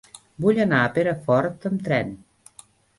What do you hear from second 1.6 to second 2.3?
amb tren.